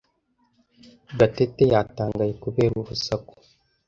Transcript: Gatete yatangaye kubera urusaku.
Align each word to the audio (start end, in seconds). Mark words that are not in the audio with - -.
Gatete 1.19 1.63
yatangaye 1.73 2.31
kubera 2.43 2.73
urusaku. 2.81 3.33